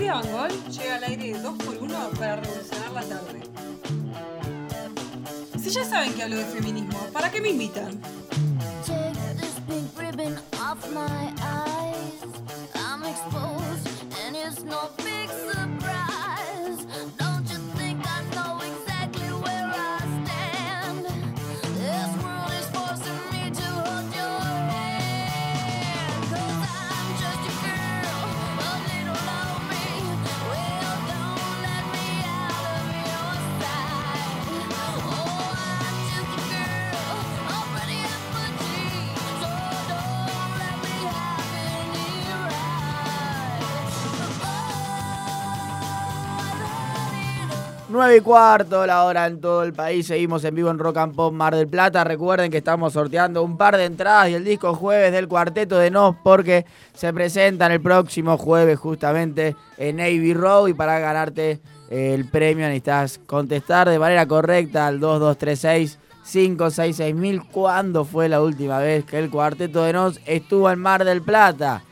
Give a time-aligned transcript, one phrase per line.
[0.00, 3.42] Julia Bangol llega al aire de 2x1 para revolucionar la tarde.
[5.62, 8.00] Si ya saben que hablo de feminismo, ¿para qué me invitan?
[47.90, 50.06] 9 y cuarto, la hora en todo el país.
[50.06, 52.04] Seguimos en vivo en Rock and Pop Mar del Plata.
[52.04, 55.90] Recuerden que estamos sorteando un par de entradas y el disco jueves del cuarteto de
[55.90, 60.68] Nos porque se presentan el próximo jueves justamente en Navy Road.
[60.68, 65.98] Y para ganarte el premio necesitas contestar de manera correcta al 2236.
[66.30, 67.42] 566 mil.
[67.42, 71.82] ¿Cuándo fue la última vez que el cuarteto de Nos estuvo en Mar del Plata?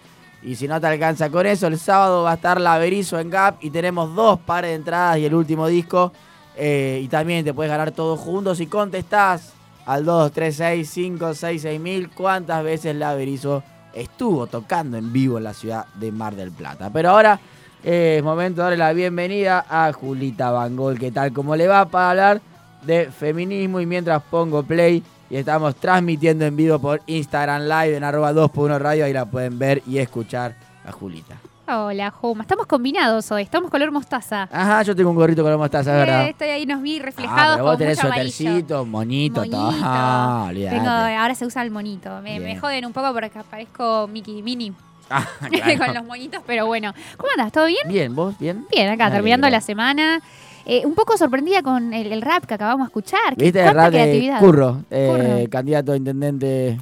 [0.43, 3.31] Y si no te alcanza con eso, el sábado va a estar la Berizo en
[3.31, 6.13] Gap y tenemos dos pares de entradas y el último disco.
[6.57, 9.53] Eh, y también te puedes ganar todos juntos si contestás
[9.87, 13.63] al 236 mil cuántas veces la Berizo
[13.95, 16.91] estuvo tocando en vivo en la ciudad de Mar del Plata.
[16.93, 17.41] Pero ahora
[17.83, 20.99] eh, es momento de darle la bienvenida a Julita Bangol.
[20.99, 21.33] ¿Qué tal?
[21.33, 22.41] ¿Cómo le va para hablar
[22.83, 23.81] de feminismo?
[23.81, 28.79] Y mientras pongo play y estamos transmitiendo en vivo por Instagram Live en arroba 2.1
[28.79, 29.05] radio.
[29.05, 30.55] Ahí la pueden ver y escuchar
[30.87, 31.37] a Julita.
[31.71, 32.45] Hola, Joma.
[32.45, 33.43] Estamos combinados hoy.
[33.43, 34.49] Estamos color mostaza.
[34.51, 36.29] Ajá, yo tengo un gorrito la mostaza, Eh, ¿verdad?
[36.29, 39.71] estoy ahí, nos vi Ah, reflejados pero vos con tenés suétercito, monito, todo.
[39.83, 40.51] Ah.
[40.55, 42.23] Tengo- ahora se usa el monito.
[42.23, 44.73] Me, me joden un poco porque parezco Mickey Minnie
[45.11, 45.79] Ah, claro.
[45.79, 46.93] con los moñitos, pero bueno.
[47.19, 47.53] ¿Cómo andas?
[47.53, 47.81] ¿Todo bien?
[47.87, 48.39] Bien, ¿vos?
[48.39, 48.67] ¿Bien?
[48.71, 50.21] Bien, acá, terminando la semana.
[50.69, 53.37] Eh, un poco sorprendida con el, el rap que acabamos de escuchar.
[53.37, 54.37] ¿Qué- ¿Viste el rap de?
[54.39, 55.51] Curro, eh, Curro.
[55.51, 56.79] candidato a intendente?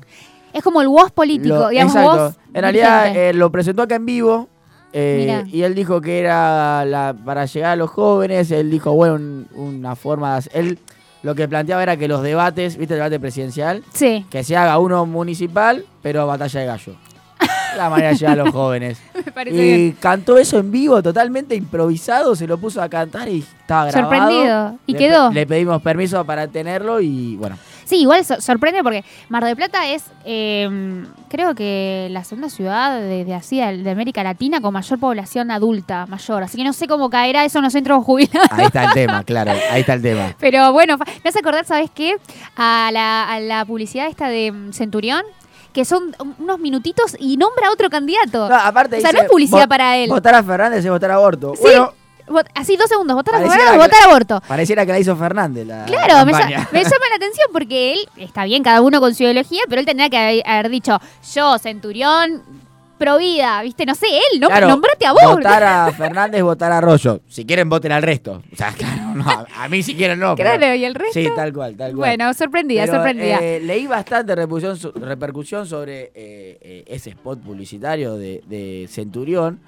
[0.52, 2.16] Es como el voz político, Lo- digamos, exacto.
[2.24, 4.48] voz En realidad eh, lo presentó acá en vivo
[4.92, 8.50] y él dijo que era la, para llegar a los jóvenes.
[8.50, 10.52] Él dijo, bueno, un- una forma de hacer.
[10.56, 10.78] Él
[11.22, 13.82] lo que planteaba era que los debates, ¿viste el debate presidencial?
[13.92, 16.94] Sí, Que se haga uno municipal, pero a batalla de gallo.
[17.76, 18.98] La manera de llegar a los jóvenes.
[19.14, 19.96] me parece Y bien.
[20.00, 24.10] cantó eso en vivo, totalmente improvisado, se lo puso a cantar y estaba grabado.
[24.10, 24.78] Sorprendido.
[24.86, 25.28] Y Le quedó.
[25.28, 27.56] pe- Le pedimos permiso para tenerlo y bueno.
[27.84, 32.98] Sí, igual so- sorprende porque Mar del Plata es, eh, creo que la segunda ciudad
[33.00, 36.42] de, de así de, América Latina con mayor población adulta, mayor.
[36.42, 38.48] Así que no sé cómo caerá eso en los centros jubilados.
[38.50, 40.34] Ahí está el tema, claro, ahí está el tema.
[40.40, 42.16] Pero bueno, me hace acordar, ¿sabes qué?
[42.56, 45.22] A la, a la publicidad esta de mm, Centurión,
[45.76, 48.48] que son unos minutitos y nombra a otro candidato.
[48.48, 50.08] No, aparte o sea, no dice, es publicidad para él.
[50.08, 51.52] Votar a Fernández es votar aborto.
[51.54, 51.68] Sí.
[52.28, 54.40] Bueno, así, dos segundos, votar a que- votar aborto.
[54.48, 58.44] pareciera que la hizo Fernández la Claro, me, me llama la atención porque él, está
[58.44, 60.98] bien, cada uno con su ideología, pero él tendría que haber dicho,
[61.34, 62.42] yo, Centurión,
[62.98, 63.84] pro vida, ¿viste?
[63.86, 64.48] No sé, él, ¿no?
[64.48, 65.22] Claro, nombrate a vos.
[65.36, 67.20] Votar a Fernández, votar a Arroyo.
[67.28, 68.42] Si quieren, voten al resto.
[68.52, 70.34] O sea, claro, no, a, a mí si quieren no.
[70.36, 71.14] pero- Claro, y el resto.
[71.20, 71.96] Sí, tal cual, tal cual.
[72.10, 73.38] Bueno, sorprendida, Pero, sorprendida.
[73.40, 79.60] eh, leí bastante repercusión, repercusión sobre eh, eh, ese spot publicitario de, de Centurión.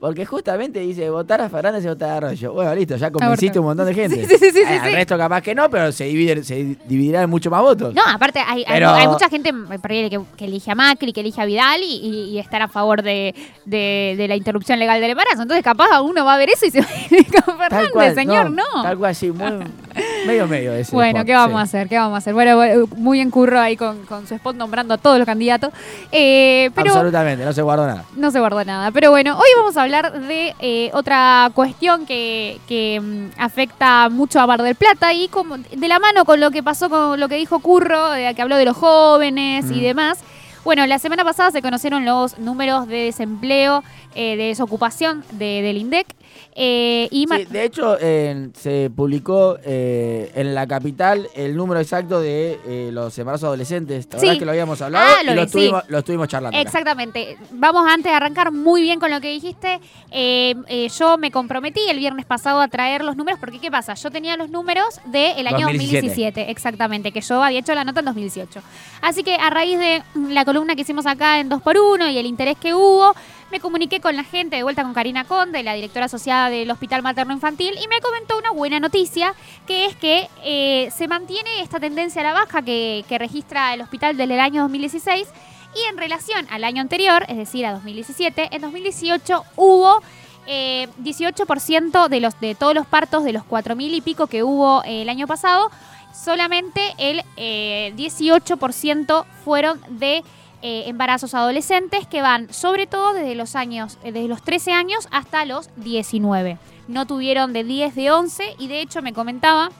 [0.00, 2.52] Porque justamente dice votar a Fernández y votar a Arroyo.
[2.52, 4.26] Bueno, listo, ya convenciste un montón de gente.
[4.28, 4.94] Sí, sí, sí, Eh, Al sí.
[4.94, 7.92] resto capaz que no, pero se, dividen, se dividirán en mucho más votos.
[7.94, 11.20] No, aparte hay, hay- Pero- hay mucha gente eh, que, que elige a Macri, que
[11.20, 15.00] elige a Vidal y, y, y estar a favor de, de- de la interrupción legal
[15.00, 15.42] del embarazo.
[15.42, 18.50] Entonces capaz uno va a ver eso y se va a ir con Fernández, señor,
[18.52, 18.62] no.
[18.82, 19.50] Tal cual, sí, muy,
[20.26, 21.58] medio medio ese Bueno, spot, ¿qué vamos sí.
[21.58, 21.88] a hacer?
[21.88, 22.34] ¿Qué vamos a hacer?
[22.34, 25.70] Bueno, muy en curro ahí con, con su spot nombrando a todos los candidatos.
[26.12, 28.04] Eh, pero Absolutamente, no se guardó nada.
[28.16, 28.90] no se guardó nada.
[28.90, 34.40] Pero bueno, hoy vamos a hablar de eh, otra cuestión que, que, mm, afecta mucho
[34.40, 37.28] a Mar del Plata y como de la mano con lo que pasó con lo
[37.28, 39.82] que dijo Curro, eh, que habló de los jóvenes y Mm.
[39.82, 40.18] demás.
[40.64, 43.82] Bueno, la semana pasada se conocieron los números de desempleo,
[44.14, 46.06] eh, de desocupación de- del INDEC.
[46.54, 52.20] Eh, y Sí, de hecho, eh, se publicó eh, en la capital el número exacto
[52.20, 54.08] de eh, los embarazos adolescentes.
[54.12, 54.26] ¿La Sí.
[54.26, 55.06] verdad que lo habíamos hablado?
[55.08, 55.46] Ah, lo y lo, leí, sí.
[55.58, 56.58] estuvimos, lo estuvimos charlando.
[56.58, 56.66] acá.
[56.68, 57.36] Exactamente.
[57.52, 59.80] Vamos antes de arrancar muy bien con lo que dijiste.
[60.10, 63.94] Eh, eh, yo me comprometí el viernes pasado a traer los números porque ¿qué pasa?
[63.94, 65.78] Yo tenía los números del año 2017.
[66.02, 68.60] 2017, exactamente, que yo había hecho la nota en 2018.
[69.02, 72.56] Así que a raíz de la columna que hicimos acá en 2x1 y el interés
[72.58, 73.14] que hubo,
[73.50, 77.02] me comuniqué con la gente, de vuelta con Karina Conde, la directora asociada del Hospital
[77.02, 79.34] Materno Infantil, y me comentó una buena noticia,
[79.66, 84.16] que es que eh, se mantiene esta tendencia a la baja que, registra el hospital
[84.16, 85.28] desde el año 2016.
[85.74, 90.00] Y en relación al año anterior, es decir, a 2017, en 2018 hubo
[90.46, 94.82] eh, 18% de, los, de todos los partos de los 4.000 y pico que hubo
[94.84, 95.70] eh, el año pasado,
[96.12, 100.24] solamente el eh, 18% fueron de
[100.62, 105.08] eh, embarazos adolescentes que van sobre todo desde los años, eh, desde los 13 años
[105.10, 106.58] hasta los 19.
[106.88, 109.70] No tuvieron de 10, de 11 y de hecho me comentaba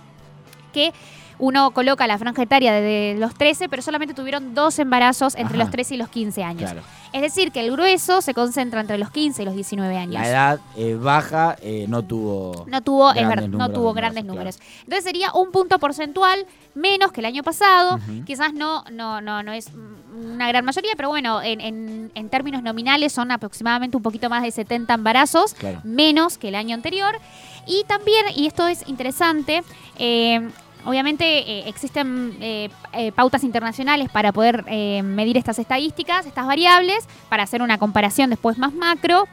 [0.73, 0.93] que
[1.39, 5.65] uno coloca la franja etaria desde los 13, pero solamente tuvieron dos embarazos entre Ajá.
[5.65, 6.71] los 13 y los 15 años.
[6.71, 6.87] Claro.
[7.13, 10.15] Es decir, que el grueso se concentra entre los 15 y los 19 años.
[10.15, 12.67] La edad eh, baja eh, no tuvo.
[12.69, 14.59] No tuvo, es grandes verdad, no números tuvo de grandes números.
[14.81, 16.45] Entonces sería un punto porcentual
[16.75, 17.99] menos que el año pasado.
[18.27, 19.71] Quizás no, no, no, no es
[20.19, 24.43] una gran mayoría, pero bueno, en, en- en términos nominales son aproximadamente un poquito más
[24.43, 25.81] de 70 embarazos, Claro.
[25.85, 27.19] menos que el año anterior.
[27.67, 29.63] Y también, y esto es interesante,
[29.99, 30.49] eh,
[30.85, 34.65] Obviamente eh, existen eh, eh, pautas internacionales para poder
[35.03, 39.27] medir estas estadísticas, estas variables, para hacer una comparación después más macro,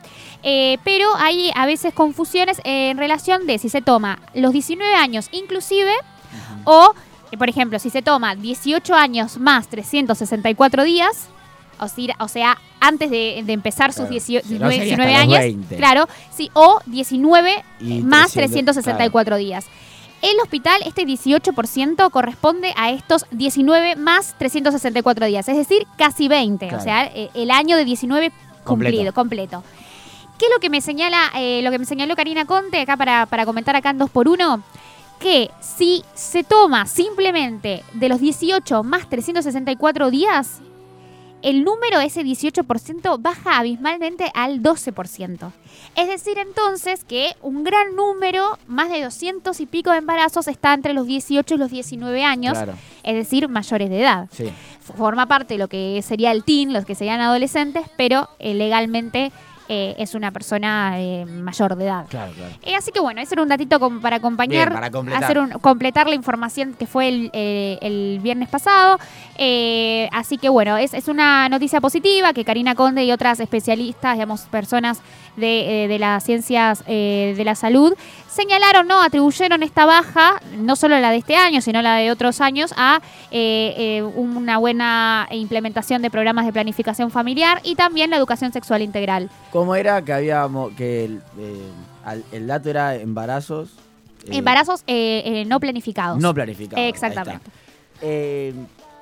[0.84, 5.94] pero hay a veces confusiones en relación de si se toma los 19 años inclusive
[6.66, 6.94] o,
[7.38, 11.28] por ejemplo, si se toma 18 años más 364 días,
[12.20, 14.12] o, sea, antes de, de empezar sus Claro.
[14.12, 15.76] 18 Si no, sería 19 hasta los años, 20.
[15.76, 19.66] claro, sí, o 19 Y más 300, 364 días.
[20.22, 26.68] El hospital, este 18% corresponde a estos 19 más 364 días, es decir, casi 20,
[26.68, 26.82] Claro.
[26.82, 28.32] o sea, eh, el año de 19
[28.64, 29.14] cumplido, Completo.
[29.14, 29.64] completo.
[30.40, 33.26] ¿Qué es lo que me señala, eh, lo que me señaló Karina Conte acá para,
[33.26, 34.62] para comentar acá en 2x1?
[35.20, 40.60] Que si se toma simplemente de los 18 más 364 días,
[41.42, 45.52] el número de ese 18% baja abismalmente al 12%.
[45.96, 50.74] Es decir, entonces que un gran número, más de 200 y pico de embarazos, está
[50.74, 52.74] entre los 18 y los 19 años, Claro,
[53.04, 54.28] es decir, mayores de edad.
[54.32, 54.50] sí.
[54.96, 59.32] Forma parte de lo que sería el teen, los que serían adolescentes, pero eh, legalmente
[59.68, 62.06] eh, es una persona eh, mayor de edad.
[62.10, 62.54] Claro, claro.
[62.62, 65.24] Eh, así que bueno, ese era un datito como para acompañar, Bien, para completar.
[65.24, 69.00] hacer un, completar la información que fue el, eh, el viernes pasado.
[69.38, 74.14] Eh, así que bueno, es, es una noticia positiva que Karina Conde y otras especialistas,
[74.14, 75.02] digamos, personas
[75.36, 77.94] de, eh, de las ciencias eh, de la salud,
[78.28, 79.02] señalaron, ¿no?
[79.02, 83.02] Atribuyeron esta baja, no solo la de este año, sino la de otros años, a
[83.32, 89.30] eh, una buena implementación de programas de planificación familiar y también la educación sexual integral.
[89.52, 91.22] ¿Cómo era que habíamos que el,
[92.32, 93.72] el dato era embarazos?
[94.28, 94.84] Embarazos
[95.46, 96.20] no planificados.
[96.20, 96.86] No planificados.
[96.86, 97.50] Exactamente.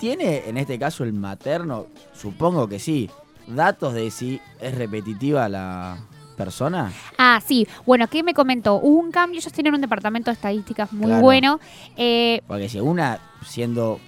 [0.03, 1.87] ¿Tiene en este caso el materno?
[2.13, 3.09] Supongo que sí.
[3.47, 5.97] ¿Datos de si es repetitiva la
[6.33, 6.91] persona?
[7.17, 7.67] Ah, sí.
[7.85, 8.75] Bueno, ¿qué me comentó?
[8.75, 11.21] Hubo un cambio, ellos tienen un departamento de estadísticas muy Claro.
[11.21, 11.59] bueno.
[11.97, 13.99] Eh, Porque si una siendo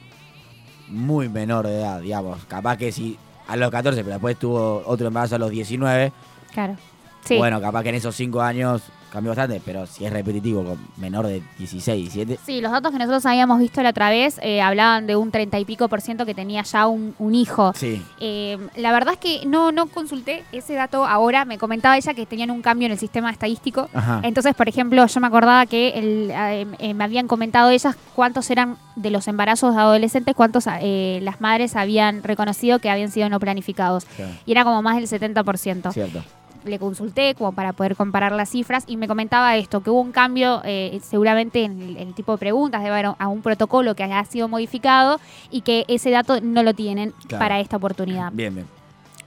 [0.88, 3.18] muy menor de edad, digamos, capaz que si
[3.48, 6.12] a los 14, pero después tuvo otro embarazo a los 19,
[6.54, 6.75] claro.
[7.24, 7.38] Sí.
[7.38, 11.28] bueno, capaz que en esos 5 años cambió bastante, pero si es repetitivo con menor
[11.28, 15.07] de 16, 17, Sí, los datos que nosotros habíamos visto la otra vez eh, hablaban
[15.07, 17.74] de un 30 y pico por ciento que tenía ya un, un hijo.
[17.75, 18.02] sí.
[18.19, 21.46] Eh, la verdad es que no, no consulté ese dato ahora.
[21.46, 23.90] Me comentaba ella que tenían un cambio en el sistema estadístico.
[23.94, 24.19] Ajá.
[24.24, 28.50] Entonces, por ejemplo, yo me acordaba que el, eh, eh, me habían comentado ellas cuántos
[28.50, 33.40] eran de los embarazos adolescentes, cuántos eh, las madres habían reconocido que habían sido no
[33.40, 34.06] planificados.
[34.06, 35.91] Claro, Y era como más del 70%.
[35.91, 36.24] Cierto.
[36.65, 40.12] Le consulté como para poder comparar las cifras y me comentaba esto, que hubo un
[40.12, 43.95] cambio eh, seguramente en el, en el tipo de preguntas, debe haber a un protocolo
[43.95, 45.19] que haya sido modificado
[45.51, 47.39] y que ese dato no lo tienen Claro.
[47.43, 48.31] para esta oportunidad.
[48.34, 48.67] Bien, bien.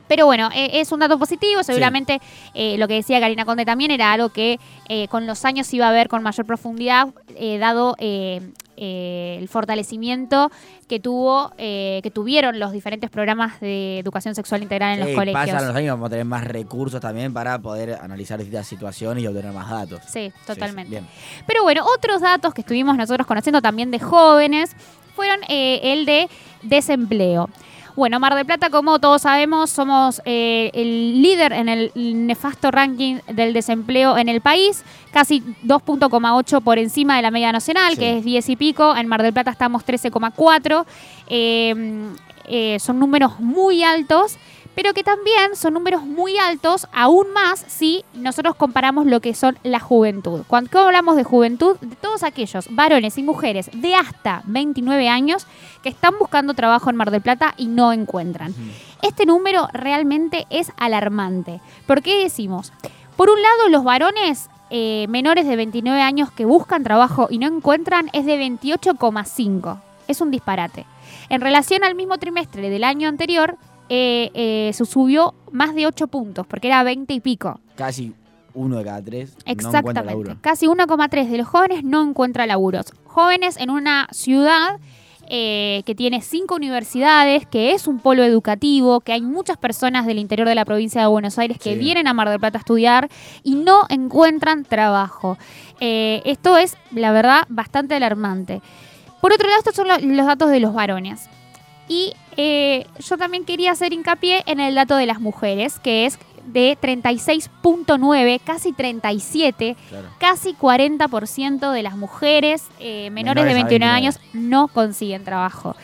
[0.09, 1.63] Pero bueno, eh, es un dato positivo.
[1.63, 2.21] Seguramente
[2.55, 5.87] eh, lo que decía Karina Conde también era algo que eh, con los años iba
[5.87, 7.95] a ver con mayor profundidad, eh, dado
[8.81, 10.51] eh, el fortalecimiento
[10.87, 15.19] que tuvo, eh, que tuvieron los diferentes programas de educación sexual integral en Sí, los
[15.19, 15.47] colegios.
[15.47, 19.27] pasan los años, vamos a tener más recursos también para poder analizar distintas situaciones y
[19.27, 20.01] obtener más datos.
[20.09, 20.91] Sí, Sí, totalmente.
[20.91, 21.07] bien.
[21.47, 24.75] Pero bueno, otros datos que estuvimos nosotros conociendo también de jóvenes
[25.15, 26.29] fueron eh, el de
[26.63, 27.49] desempleo.
[27.99, 33.17] Bueno, Mar del Plata, como todos sabemos, somos eh, el líder en el nefasto ranking
[33.27, 37.99] del desempleo en el país, casi 2.8 por encima de la media nacional, Sí.
[37.99, 38.95] que es 10 y pico.
[38.97, 40.87] En Mar del Plata estamos 13,4.
[41.27, 41.75] Eh,
[42.45, 44.39] eh, son números muy altos,
[44.79, 49.59] pero que también son números muy altos, aún más si nosotros comparamos lo que son
[49.65, 50.45] la juventud.
[50.47, 55.49] Cuando hablamos de juventud, de todos aquellos varones y mujeres de hasta 29 años
[55.83, 58.55] que están buscando trabajo en Mar del Plata y no encuentran.
[59.03, 61.61] Este número realmente es alarmante.
[61.89, 62.73] ¿Por qué decimos?
[63.17, 67.49] Por un lado, los varones eh, menores de 29 años que buscan trabajo y no
[67.49, 69.81] encuentran es de 28,5.
[70.07, 70.87] Es un disparate.
[71.31, 76.09] En relación al mismo trimestre del año anterior, eh, eh, se subió más de 8
[76.09, 77.61] puntos, porque era 20 y pico.
[77.77, 78.13] Casi
[78.55, 80.05] uno de cada tres no Exactamente.
[80.05, 80.37] laburo.
[80.41, 82.87] Casi 1,3 de los jóvenes no encuentra laburos.
[83.05, 84.79] Jóvenes en una ciudad
[85.31, 90.19] eh, que tiene cinco universidades, que es un polo educativo, que hay muchas personas del
[90.19, 91.79] interior de la provincia de Buenos Aires que Sí.
[91.79, 93.11] vienen a Mar del Plata a estudiar
[93.43, 95.37] y no encuentran trabajo.
[95.81, 98.63] Eh, esto es, la verdad, bastante alarmante.
[99.21, 101.29] Por otro lado, estos son lo- los datos de los varones.
[101.89, 106.19] Y eh, yo también quería hacer hincapié en el dato de las mujeres, que es
[106.47, 110.09] de 36.9, casi 37, Claro.
[110.19, 113.93] casi 40% de las mujeres eh, menores, de Menores a 21 29.
[113.97, 115.77] años no consiguen trabajo.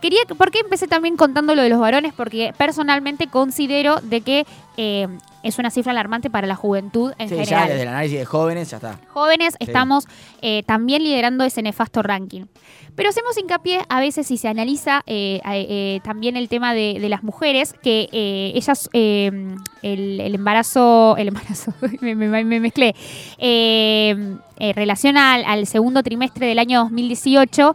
[0.00, 2.12] Quería, ¿Por qué empecé también contando lo de los varones?
[2.14, 4.46] Porque personalmente considero de que
[4.78, 5.06] eh,
[5.42, 7.68] es una cifra alarmante para la juventud en Sí, ya general.
[7.68, 8.98] desde el análisis de jóvenes ya está.
[9.08, 9.66] Jóvenes Sí.
[9.66, 10.04] estamos
[10.40, 12.46] eh, también liderando ese nefasto ranking.
[12.96, 17.08] Pero hacemos hincapié a veces si se analiza eh, eh, también el tema de, de
[17.08, 22.94] las mujeres, que ellas, el, el embarazo, el embarazo, me, me- me mezclé,
[23.38, 24.40] en
[24.74, 27.74] relación al, al segundo trimestre del año 2018,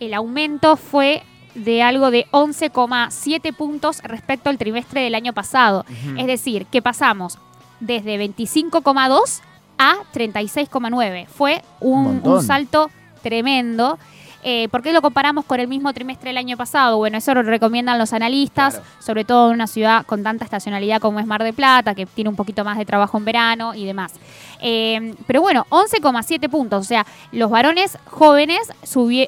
[0.00, 1.22] el aumento fue
[1.54, 5.84] de algo de 11,7 puntos respecto al trimestre del año pasado.
[6.16, 7.38] Es decir, que pasamos
[7.80, 9.40] desde 25,2
[9.78, 11.26] a 36,9.
[11.26, 12.90] Fue Un un, salto
[13.22, 13.98] tremendo.
[14.44, 16.96] Eh, ¿Por qué lo comparamos con el mismo trimestre del año pasado?
[16.96, 18.88] Bueno, eso lo recomiendan los analistas, Claro.
[18.98, 22.28] sobre todo en una ciudad con tanta estacionalidad como es Mar de Plata, que tiene
[22.28, 24.14] un poquito más de trabajo en verano y demás.
[24.60, 26.80] Eh, pero bueno, 11,7 puntos.
[26.80, 28.72] O sea, los varones jóvenes,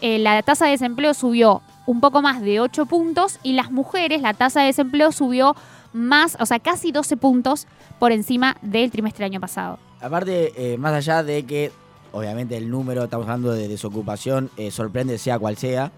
[0.02, 4.22] eh, la tasa de desempleo subió un poco más de 8 puntos y las mujeres,
[4.22, 5.54] la tasa de desempleo subió
[5.92, 7.66] más, o sea, casi 12 puntos
[7.98, 9.78] por encima del trimestre del año pasado.
[10.00, 11.70] Aparte, eh, más allá de que,
[12.12, 15.92] obviamente, el número, estamos hablando de desocupación, eh, sorprende sea cual sea.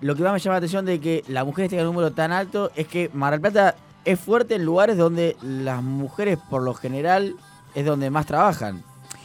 [0.00, 2.30] Lo que más me llama la atención de que las mujeres tengan un número tan
[2.32, 6.74] alto es que Mar del Plata es fuerte en lugares donde las mujeres, por lo
[6.74, 7.36] general,
[7.74, 8.82] es donde más trabajan.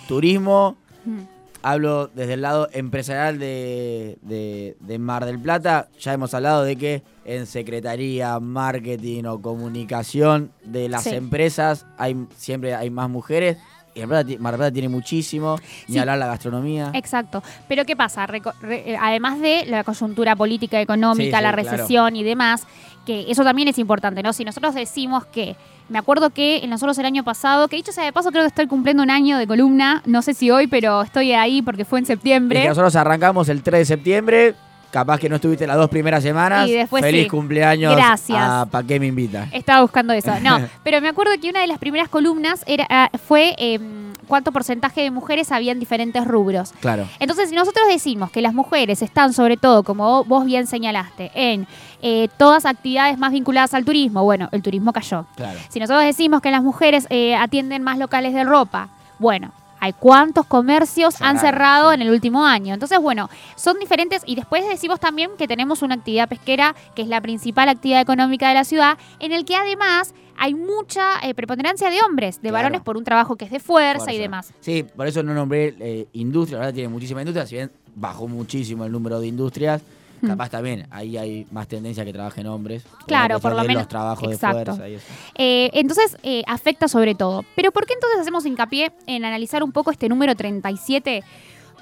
[0.07, 1.19] Turismo, Mm.
[1.61, 5.89] Hablo desde el lado empresarial de, de- de Mar del Plata.
[5.99, 11.11] Ya hemos hablado de que en secretaría, marketing o comunicación de las Sí.
[11.15, 13.57] empresas hay siempre hay más mujeres.
[14.03, 16.91] Y Mar del Plata, Plata tiene muchísimo, ni hablar la gastronomía.
[16.93, 17.43] Exacto.
[17.67, 18.25] Pero ¿qué pasa?
[18.27, 21.55] Reco- re- eh, además de la coyuntura política, económica, Sí, la claro.
[21.57, 22.65] recesión y demás,
[23.05, 24.33] que eso también es importante, ¿no?
[24.33, 25.55] Si nosotros decimos que,
[25.89, 28.67] me acuerdo que nosotros el año pasado, que dicho sea de paso, creo que estoy
[28.67, 32.05] cumpliendo un año de columna, no sé si hoy, pero estoy ahí porque fue en
[32.05, 32.67] septiembre.
[32.67, 34.55] nosotros arrancamos el 3 de septiembre.
[34.91, 36.67] Capaz que no estuviste las dos primeras semanas.
[36.67, 37.29] Y después Feliz sí.
[37.29, 37.95] cumpleaños.
[37.95, 38.39] Gracias.
[38.39, 39.47] A ¿Pa' qué me invita?
[39.51, 40.31] Estaba buscando eso.
[40.41, 44.51] No, pero me acuerdo que una de las primeras columnas era, ah, fue em, cuánto
[44.51, 46.73] porcentaje de mujeres había en diferentes rubros.
[46.79, 47.07] Claro.
[47.19, 51.67] Entonces, si nosotros decimos que las mujeres están, sobre todo, como vos bien señalaste, en
[52.01, 55.25] eh, todas actividades más vinculadas al turismo, bueno, el turismo cayó.
[55.35, 55.59] Claro.
[55.69, 60.45] Si nosotros decimos que las mujeres eh, atienden más locales de ropa, bueno, hay cuántos
[60.45, 61.95] comercios han cerrado sí.
[61.95, 62.73] en el último año.
[62.73, 67.07] Entonces, bueno, son diferentes y después decimos también que tenemos una actividad pesquera que es
[67.07, 71.89] la principal actividad económica de la ciudad, en el que además hay mucha eh, preponderancia
[71.89, 72.53] de hombres, de Claro.
[72.53, 74.53] varones por un trabajo que es de fuerza, y demás.
[74.61, 78.27] Sí, por eso no nombré eh, industria, la verdad tiene muchísima industria, si bien bajó
[78.27, 79.81] muchísimo el número de industrias,
[80.27, 82.83] Capaz también ahí hay más tendencia a que trabajen hombres.
[83.07, 84.57] Claro, por lo menos- Los trabajos exacto.
[84.59, 85.05] de fuerza y eso.
[85.35, 87.43] Eh, entonces, eh, afecta sobre todo.
[87.55, 91.23] Pero ¿por qué entonces hacemos hincapié en analizar un poco este número 37?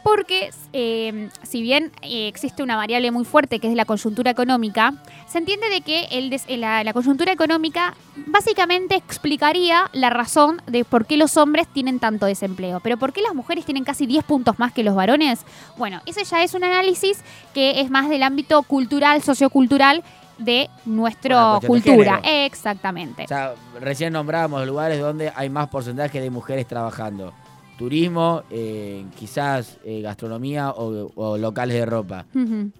[0.04, 4.94] Porque eh, si bien eh, existe una variable muy fuerte que es la coyuntura económica,
[5.27, 7.94] se entiende de que el des- eh, la, la coyuntura económica
[8.25, 12.80] básicamente explicaría la razón de por qué los hombres tienen tanto desempleo.
[12.80, 15.39] Pero ¿por qué las mujeres tienen casi 10 puntos más que los varones?
[15.77, 17.20] Bueno, ese ya es un análisis
[17.54, 20.04] que es más del ámbito cultural, sociocultural
[20.38, 22.22] de nuestra de cultura.
[22.24, 23.24] Exactamente.
[23.24, 27.34] O sea, recién nombrábamos lugares donde hay más porcentaje de mujeres trabajando.
[27.78, 32.26] Turismo, eh, quizás eh, gastronomía o, o locales de ropa.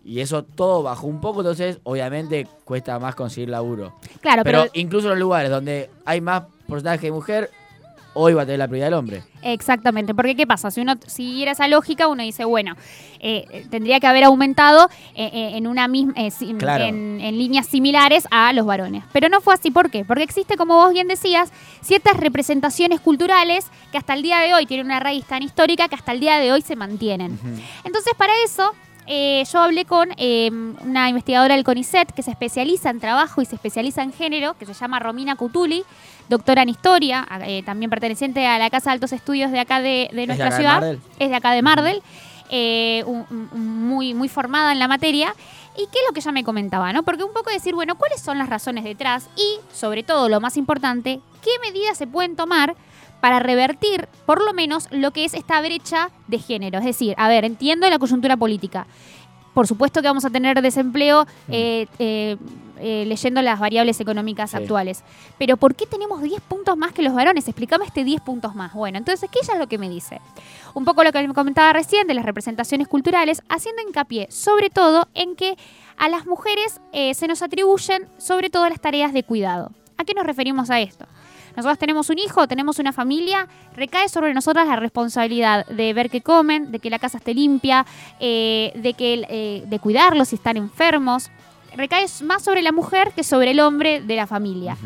[0.04, 3.94] Y eso todo bajó un poco, entonces obviamente cuesta más conseguir laburo.
[4.22, 7.52] Claro, Pero, pero, incluso en los lugares donde hay más porcentaje de mujer,
[8.18, 9.24] hoy va a tener la prioridad del hombre.
[9.44, 10.72] exactamente, porque ¿qué pasa?
[10.72, 12.76] Si uno siguiera esa lógica, uno dice, bueno,
[13.20, 16.84] eh, eh, tendría que haber aumentado eh, en una misma, eh, si- Claro.
[16.86, 19.04] en, en líneas similares a los varones.
[19.14, 20.04] Pero no fue así, ¿por qué?
[20.06, 24.66] Porque existe, como vos bien decías, ciertas representaciones culturales que hasta el día de hoy
[24.66, 27.40] tienen una raíz tan histórica que hasta el día de hoy se mantienen.
[27.84, 28.74] Entonces, para eso,
[29.08, 30.50] eh, yo hablé con eh,
[30.84, 34.66] una investigadora del CONICET que se especializa en trabajo y se especializa en género, que
[34.66, 35.84] se llama Romina Cutuli,
[36.30, 40.10] doctora en historia, eh, también perteneciente a la Casa de Altos Estudios de acá de,
[40.12, 40.74] de de nuestra de ciudad.
[40.82, 41.00] Mardel?
[41.20, 42.02] Es de acá de Mardel,
[42.50, 45.34] eh, un- un- muy, muy formada en la materia.
[45.76, 46.92] ¿Y qué es lo que ella me comentaba?
[46.92, 47.04] ¿no?
[47.04, 49.30] Porque un poco decir, bueno, ¿cuáles son las razones detrás?
[49.36, 52.76] Y, sobre todo, lo más importante, ¿qué medidas se pueden tomar
[53.22, 56.80] para revertir, por lo menos, lo que es esta brecha de género.
[56.80, 58.88] Es decir, a ver, entiendo la coyuntura política.
[59.54, 62.38] Por supuesto que vamos a tener desempleo eh, eh,
[62.80, 64.58] eh, leyendo las variables económicas Sí.
[64.58, 65.04] actuales.
[65.40, 67.48] Pero ¿por qué tenemos 10 puntos más que los varones?
[67.48, 68.74] Explícame este 10 puntos más.
[68.76, 70.22] Bueno, entonces, ¿qué ella es lo que me dice?
[70.76, 75.08] Un poco lo que me comentaba recién de las representaciones culturales, haciendo hincapié sobre todo
[75.16, 75.58] en que
[75.98, 76.80] a las mujeres
[77.16, 79.72] se nos atribuyen sobre todo las tareas de cuidado.
[79.98, 81.08] ¿A qué nos referimos a esto?
[81.58, 86.22] Nosotros tenemos un hijo, tenemos una familia, recae sobre nosotras la responsabilidad de ver que
[86.22, 87.84] comen, de que la casa esté limpia,
[88.20, 91.32] eh, de, que, eh, de cuidarlos si están enfermos.
[91.76, 94.78] Recae más sobre la mujer que sobre el hombre de la familia.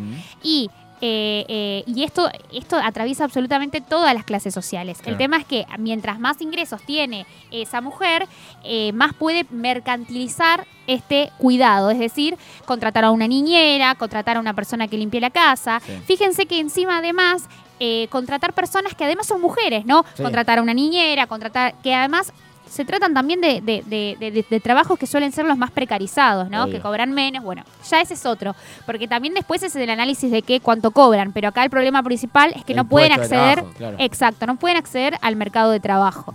[0.43, 0.69] Y,
[1.01, 4.99] eh, eh, y esto, esto atraviesa absolutamente todas las clases sociales.
[4.99, 5.13] Claro.
[5.13, 8.27] El tema es que mientras más ingresos tiene esa mujer,
[8.63, 14.53] eh, más puede mercantilizar este cuidado, es decir, contratar a una niñera, contratar a una
[14.53, 15.81] persona que limpie la casa.
[15.85, 15.93] Sí.
[16.05, 17.47] Fíjense que encima además
[17.79, 20.05] eh, contratar personas que además son mujeres, ¿no?
[20.15, 20.21] Sí.
[20.21, 22.31] Contratar a una niñera, contratar que además
[22.71, 26.63] se tratan también de, de- trabajos que suelen ser los más precarizados, ¿no?
[26.63, 26.75] Obvio.
[26.75, 27.43] Que cobran menos.
[27.43, 28.55] Bueno, ya ese es otro.
[28.85, 31.33] Porque también después es el análisis de qué cuánto cobran.
[31.33, 33.55] Pero acá el problema principal es que El no pueden acceder.
[33.55, 33.97] trabajo, claro.
[33.99, 36.33] Exacto, no pueden acceder al mercado de trabajo.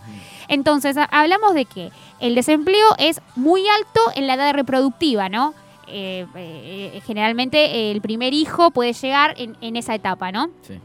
[0.49, 1.91] Entonces, hablamos de que
[2.21, 5.55] el desempleo es muy alto en la edad reproductiva, ¿no?
[5.89, 10.49] Eh, eh, generalmente el primer hijo puede llegar en, en esa etapa, ¿no?
[10.63, 10.81] Sí.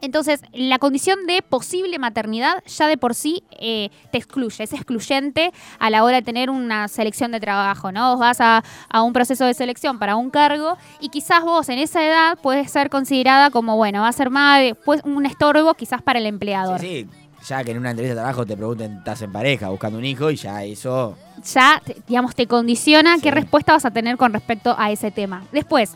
[0.00, 5.52] Entonces, la condición de posible maternidad ya de por sí eh, te excluye, es excluyente
[5.78, 8.10] a la hora de tener una selección de trabajo, ¿no?
[8.12, 11.78] Vos vas a, a un proceso de selección para un cargo y quizás vos en
[11.78, 16.02] esa edad puedes ser considerada como, bueno, va a ser madre, pues un estorbo quizás
[16.02, 16.80] para el empleador.
[16.80, 17.18] Sí, sí.
[17.48, 20.30] Ya que en una entrevista de trabajo te pregunten, estás en pareja, buscando un hijo,
[20.32, 21.16] y ya eso.
[21.54, 23.22] ya, digamos, te condiciona Sí.
[23.22, 25.44] qué respuesta vas a tener con respecto a ese tema.
[25.52, 25.94] Después,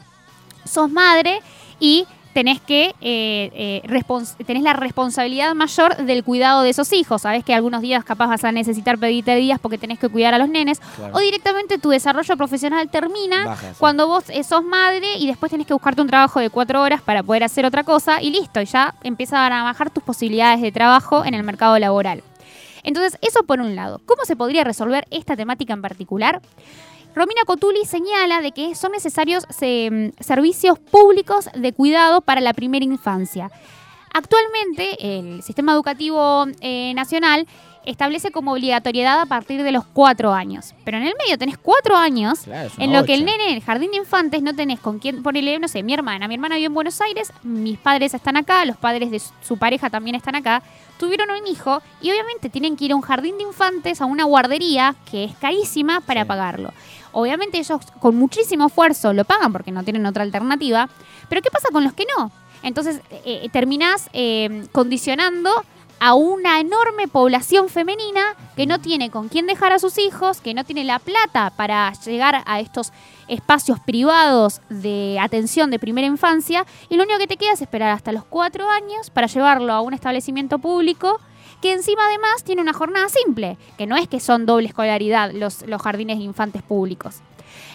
[0.64, 1.40] sos madre
[1.80, 7.22] y tenés que eh, eh, tenés la responsabilidad mayor del cuidado de esos hijos.
[7.22, 10.38] Sabés que algunos días capaz vas a necesitar pedirte días porque tenés que cuidar a
[10.38, 10.80] los nenes.
[10.96, 11.14] Claro.
[11.14, 13.76] O directamente tu desarrollo profesional termina Baja, sí.
[13.78, 17.02] cuando vos eh, sos madre y después tenés que buscarte un trabajo de cuatro horas
[17.02, 20.72] para poder hacer otra cosa y listo, y ya empiezan a bajar tus posibilidades de
[20.72, 22.22] trabajo en el mercado laboral.
[22.82, 24.00] Entonces, eso por un lado.
[24.06, 26.40] ¿Cómo se podría resolver esta temática en particular?
[27.14, 32.84] Romina Cotuli señala de que son necesarios se- servicios públicos de cuidado para la primera
[32.84, 33.50] infancia.
[34.12, 37.46] Actualmente, el sistema educativo eh, nacional
[37.86, 40.74] establece como obligatoriedad a partir de los cuatro años.
[40.84, 43.62] Pero en el medio tenés cuatro años Claro, en lo que el nene en el
[43.62, 46.28] jardín de infantes no tenés con quién ponerle, no sé, mi hermana.
[46.28, 49.56] Mi hermana vive en Buenos Aires, mis padres están acá, los padres de su- su
[49.56, 50.62] pareja también están acá.
[50.98, 54.24] Tuvieron un hijo y obviamente tienen que ir a un jardín de infantes, a una
[54.24, 56.28] guardería que es carísima para Sí.
[56.28, 56.72] pagarlo.
[57.12, 60.88] Obviamente ellos con muchísimo esfuerzo lo pagan porque no tienen otra alternativa.
[61.28, 62.30] Pero ¿qué pasa con los que no?
[62.62, 65.50] Entonces eh, eh, terminás eh, condicionando
[66.00, 70.54] a una enorme población femenina que no tiene con quién dejar a sus hijos, que
[70.54, 72.92] no tiene la plata para llegar a estos
[73.28, 77.90] espacios privados de atención de primera infancia, y lo único que te queda es esperar
[77.90, 81.20] hasta los cuatro años para llevarlo a un establecimiento público
[81.60, 85.62] que encima además tiene una jornada simple, que no es que son doble escolaridad los,
[85.66, 87.16] los jardines de infantes públicos.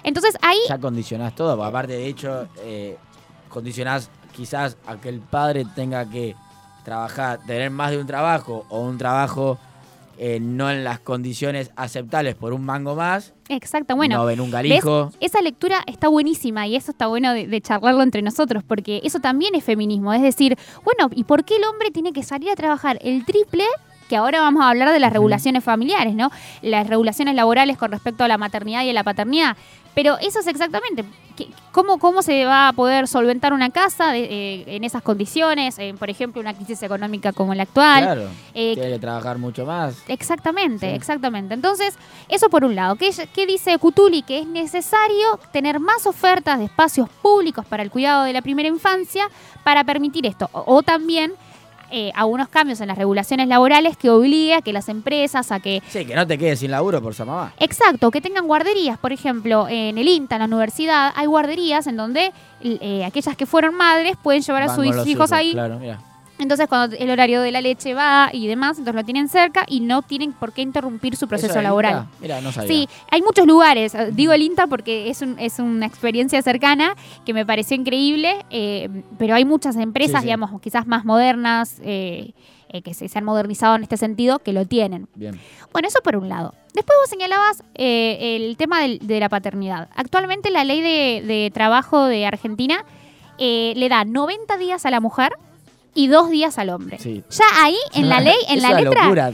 [0.04, 2.98] Entonces ahí Ya condicionás todo, aparte de hecho, eh,
[3.50, 6.36] condicionás quizás a que el padre tenga que
[6.84, 9.58] trabajar, tener más de un trabajo o un trabajo
[10.18, 14.18] eh, no en las condiciones aceptables por un mango más, Exacto, bueno.
[14.18, 14.54] no ven un ¿ves?
[14.54, 15.12] galijo.
[15.20, 19.20] Esa lectura está buenísima y eso está bueno de, de charlarlo entre nosotros, porque eso
[19.20, 20.14] también es feminismo.
[20.14, 23.66] Es decir, bueno, ¿y por qué el hombre tiene que salir a trabajar el triple?
[24.10, 26.30] Que ahora vamos a hablar de las regulaciones familiares, ¿no?
[26.62, 29.58] Las regulaciones laborales con respecto a la maternidad y a la paternidad.
[29.96, 31.04] Pero eso es exactamente.
[31.36, 35.78] ¿qué- ¿Cómo, cómo se va a poder solventar una casa de- eh, en esas condiciones?
[35.80, 38.04] Eh, por ejemplo, una crisis económica como la actual.
[38.04, 39.98] Claro, Eh, tiene que trabajar mucho más.
[40.08, 40.96] Exactamente, Sí.
[40.96, 41.54] exactamente.
[41.54, 41.96] Entonces,
[42.30, 42.96] eso por un lado.
[42.96, 44.22] ¿Qué, qué dice Cutuli?
[44.22, 48.70] Que es necesario tener más ofertas de espacios públicos para el cuidado de la primera
[48.70, 49.28] infancia
[49.64, 50.50] para permitir esto.
[50.54, 51.34] O, o también
[51.92, 55.82] eh, algunos cambios en las regulaciones laborales que obligue a que las empresas, a que
[55.90, 57.54] Sí, que no te quedes sin laburo por esa mamá.
[57.60, 61.98] Exacto, que tengan guarderías, por ejemplo, en el INTA, en la universidad, hay guarderías en
[61.98, 66.00] donde eh, aquellas que fueron madres pueden llevar a sus los hijos ahí Claro, mira.
[66.38, 69.80] Entonces, cuando el horario de la leche va y demás, entonces lo tienen cerca y
[69.80, 72.08] no tienen por qué interrumpir su proceso ¿Eso de laboral.
[72.20, 72.68] Mira, no sabía.
[72.68, 73.96] Sí, hay muchos lugares.
[73.96, 76.96] eh, Digo el INTA porque es, un- es una experiencia cercana
[77.26, 80.26] que me pareció increíble, eh, pero hay muchas empresas, Sí, sí.
[80.26, 82.32] digamos, quizás más modernas, eh,
[82.70, 85.08] eh, que se, se han modernizado en este sentido, que lo tienen.
[85.16, 85.40] Bien.
[85.72, 86.54] Bueno, eso por un lado.
[86.74, 89.88] Después vos señalabas eh, el tema del- de la paternidad.
[89.96, 92.84] Actualmente la ley de, de trabajo de Argentina
[93.38, 95.34] eh, le da 90 días a la mujer
[95.96, 97.00] y dos días al hombre.
[97.00, 97.24] Sí.
[97.32, 99.32] Ya ahí, en la ley, en Es la una letra, locura.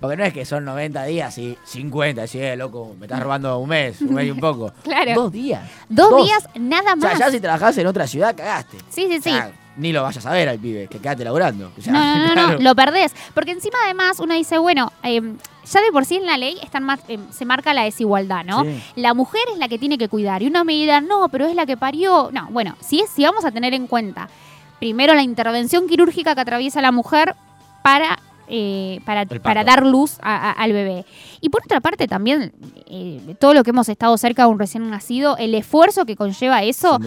[0.00, 3.56] Porque no es que son 90 días y 50, si eh, loco, me estás robando
[3.58, 4.72] un mes, un mes y un poco.
[4.82, 5.14] Claro.
[5.14, 5.62] Dos días.
[5.88, 7.18] dos, días nada O sea, más.
[7.20, 8.78] ya si trabajás en otra ciudad, cagaste.
[8.88, 9.30] Sí, sí, O sí.
[9.30, 11.70] sea, ni lo vayas a ver al pibe, que quédate laburando.
[11.78, 13.14] O sea, No, no, no, no, lo perdés.
[13.32, 15.22] Porque encima además uno dice, bueno, eh,
[15.72, 18.64] ya de por sí en la ley están más, eh, se marca la desigualdad, ¿no?
[18.64, 18.82] Sí.
[18.96, 20.42] La mujer es la que tiene que cuidar.
[20.42, 22.28] Y uno me dirá, no, pero es la que parió.
[22.32, 24.28] No, bueno, si, es, si vamos a tener en cuenta
[24.82, 27.36] primero la intervención quirúrgica que atraviesa la mujer
[27.84, 28.18] para...
[28.48, 31.06] eh, para, para dar luz a- a- al bebé.
[31.40, 32.52] Y por otra parte también,
[32.88, 36.62] eh, todo lo que hemos estado cerca de un recién nacido, el esfuerzo que conlleva
[36.64, 36.98] eso,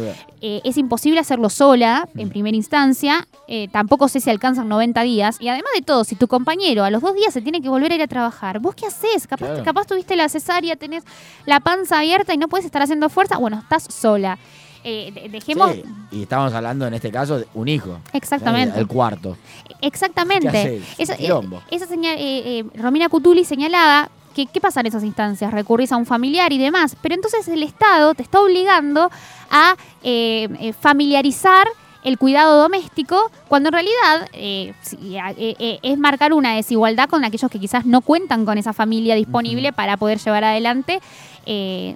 [0.42, 2.32] eh, es imposible hacerlo sola en Mm.
[2.32, 3.28] primera instancia.
[3.48, 5.38] eh, tampoco sé si alcanzan 90 días.
[5.40, 7.92] Y además de todo, si tu compañero a los dos días se tiene que volver
[7.92, 9.28] a ir a trabajar, ¿vos qué haces?
[9.28, 9.64] Capaz, Claro.
[9.64, 11.04] capaz tuviste la cesárea, tenés
[11.46, 13.38] la panza abierta y no puedes estar haciendo fuerza.
[13.38, 14.40] Bueno, estás sola.
[14.88, 15.72] Eh, de- dejemos.
[15.74, 17.98] Sí, Y estamos hablando en este caso de un hijo.
[18.14, 18.80] Exactamente.
[18.80, 19.36] El, cuarto.
[19.82, 20.80] Exactamente.
[21.00, 21.32] Esa, eh,
[21.72, 25.98] esa señal, eh, eh, Romina Cutuli señalaba que qué pasa en esas instancias, recurrís a
[25.98, 29.10] un familiar y demás, pero entonces el Estado te está obligando
[29.50, 29.76] a
[30.80, 31.68] familiarizar
[32.06, 37.52] el cuidado doméstico, cuando en realidad eh, eh, eh, es marcar una desigualdad con aquellos
[37.52, 41.02] que quizás no cuentan con esa familia disponible para poder llevar adelante
[41.46, 41.96] eh,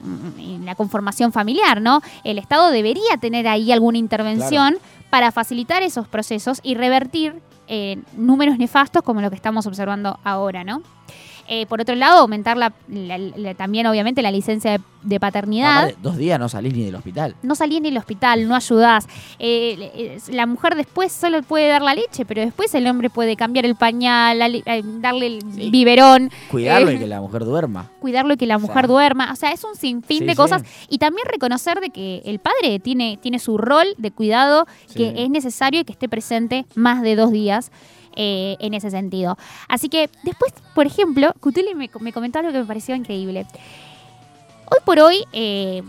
[0.64, 2.02] la conformación familiar, ¿no?
[2.24, 4.78] El Estado debería tener ahí alguna intervención
[5.10, 10.64] para facilitar esos procesos y revertir eh, números nefastos como lo que estamos observando ahora,
[10.64, 10.84] ¿no?
[11.52, 15.92] Eh, por otro lado, aumentar la, la- la- también, obviamente, la licencia de, de paternidad.
[16.00, 17.36] Dos días no salís ni del hospital.
[17.42, 19.08] No salís ni del hospital, no ayudás.
[19.40, 23.66] Eh, la mujer después solo puede dar la leche, pero después el hombre puede cambiar
[23.66, 24.64] el pañal, eh,
[25.00, 25.70] darle el Sí.
[25.72, 27.90] biberón, Cuidarlo Eh, y que la mujer duerma.
[28.00, 29.32] cuidarlo y que la O sea, mujer duerma.
[29.32, 30.38] O sea, es un sinfín sí, de sí.
[30.38, 30.62] cosas.
[30.88, 35.30] Y también reconocer de que el padre tiene, tiene su rol de cuidado que es
[35.32, 37.72] necesario y que esté presente más de dos días.
[38.22, 39.38] Eh, en ese sentido.
[39.70, 43.46] Así que después, por ejemplo, Cutuli me, me comentó algo que me pareció increíble.
[44.66, 45.82] Hoy por hoy, eh,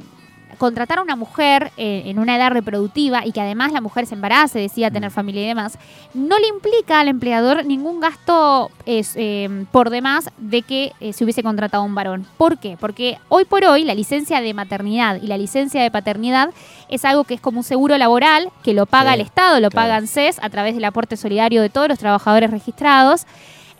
[0.60, 4.14] contratar a una mujer eh, en una edad reproductiva y que además la mujer se
[4.14, 5.14] embarace, decida tener Mm.
[5.14, 5.78] familia y demás,
[6.14, 11.24] no le implica al empleador ningún gasto es, eh, por demás de que eh, se
[11.24, 12.26] hubiese contratado un varón.
[12.36, 12.76] ¿Por qué?
[12.78, 16.50] Porque hoy por hoy la licencia de maternidad y la licencia de paternidad
[16.90, 19.70] es algo que es como un seguro laboral que lo paga Sí, el Estado, lo
[19.70, 19.86] claro.
[19.86, 23.24] paga ANSES a través del aporte solidario de todos los trabajadores registrados.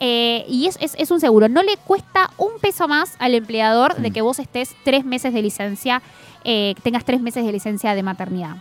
[0.03, 1.51] Eh, y es, es- es un seguro.
[1.51, 4.13] No le cuesta un peso más al empleador de Mm.
[4.15, 6.01] que vos estés tres meses de licencia,
[6.45, 8.57] eh, tengas tres meses de licencia de maternidad.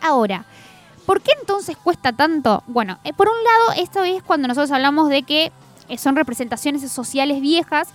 [0.00, 0.44] Ahora,
[1.06, 2.62] ¿por qué entonces cuesta tanto?
[2.66, 5.52] Bueno, eh, por un lado, esto es cuando nosotros hablamos de que
[5.88, 7.88] eh, son representaciones sociales viejas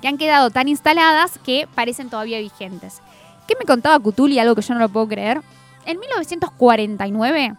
[0.00, 3.00] que han quedado tan instaladas que parecen todavía vigentes.
[3.46, 4.38] ¿Qué me contaba Cutuli?
[4.38, 5.42] Algo que yo no lo puedo creer.
[5.84, 7.54] En 1949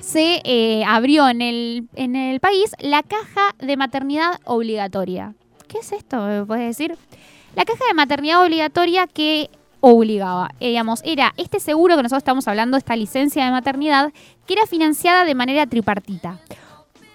[0.00, 5.34] se abrió en el, en el país la caja de maternidad obligatoria.
[5.68, 6.20] ¿Qué es esto?
[6.22, 6.96] ¿Me puedes decir?
[7.54, 12.48] La caja de maternidad obligatoria que obligaba, eh, digamos, era este seguro que nosotros estamos
[12.48, 14.12] hablando, esta licencia de maternidad,
[14.46, 16.38] que era financiada de manera tripartita.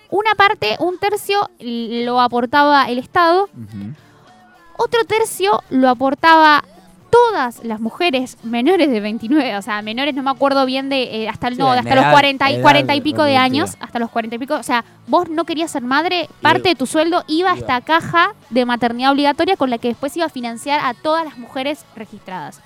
[0.09, 3.49] Una parte, un tercio, lo aportaba el Estado,
[4.77, 6.63] otro tercio lo aportaba
[7.13, 11.29] todas las mujeres menores de 29, o sea, menores no me acuerdo bien de eh,
[11.29, 13.77] hasta el Sí, no, hasta los edad- 40 y edad 40 y pico de años,
[13.79, 16.87] hasta los 40 y pico, o sea, vos no querías ser madre, parte de tu
[16.87, 20.79] sueldo iba a esta caja de maternidad obligatoria con la que después iba a financiar
[20.83, 22.61] a todas las mujeres registradas.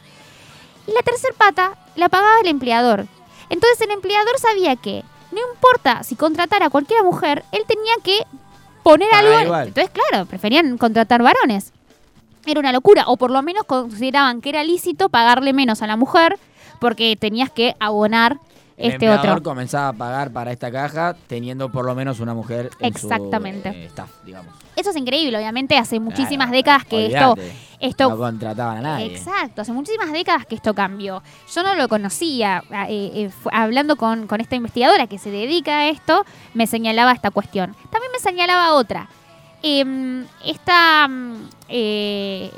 [0.88, 3.06] Y la tercer pata la pagaba el empleador.
[3.50, 8.20] Entonces el empleador sabía que no importa si contratara a cualquier mujer, él tenía que
[8.84, 9.42] poner algo.
[9.42, 9.68] igual.
[9.68, 11.74] Entonces, claro, preferían contratar varones.
[12.48, 15.98] Era una locura, o por lo menos consideraban que era lícito pagarle menos a la
[15.98, 16.38] mujer
[16.80, 18.40] porque tenías que abonar
[18.78, 19.42] El este otro.
[19.44, 23.72] comenzaba a pagar para esta caja teniendo por lo menos una mujer en Exactamente.
[23.72, 24.54] su eh, staff, digamos.
[24.76, 27.36] Eso es increíble, obviamente hace muchísimas Claro, décadas que esto,
[27.80, 29.08] esto No contrataban a nadie.
[29.08, 31.24] Exacto, hace muchísimas décadas que esto cambió.
[31.54, 32.64] Yo no lo conocía.
[32.88, 37.32] eh, eh, hablando con, con esta investigadora que se dedica a esto, me señalaba esta
[37.32, 37.76] cuestión.
[37.92, 39.10] También me señalaba otra.
[39.70, 41.10] Em, esta.
[41.10, 42.52] mm, eh,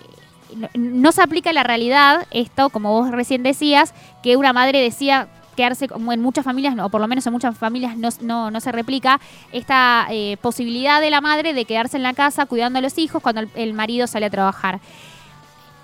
[0.76, 5.28] no, se aplica a la realidad esto, como vos recién decías, que una madre decía
[5.56, 8.60] quedarse, como en muchas familias, o por lo menos en muchas familias no, no, no
[8.60, 9.20] se replica,
[9.52, 13.22] esta eh, posibilidad de la madre de quedarse en la casa cuidando a los hijos
[13.24, 14.80] cuando el marido sale a trabajar.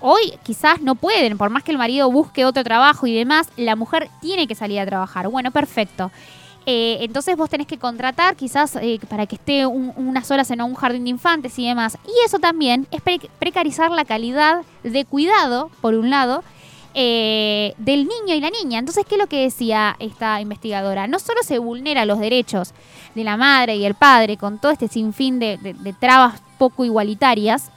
[0.00, 3.76] Hoy quizás no pueden, por más que el marido busque otro trabajo y demás, la
[3.76, 5.28] mujer tiene que salir a trabajar.
[5.28, 6.10] Bueno, perfecto.
[6.68, 10.60] Eh, entonces vos tenés que contratar quizás eh, para que esté un- unas horas en
[10.62, 11.96] un jardín de infantes y demás.
[12.06, 16.42] Y eso también es pre- precarizar la calidad de cuidado, por un lado,
[16.94, 18.78] eh, del niño y la niña.
[18.80, 21.06] Entonces, ¿qué es lo que decía esta investigadora?
[21.06, 22.72] No solo se vulnera los derechos
[23.14, 27.70] de la madre y el padre con todo este sinfín de trabas poco igualitarias,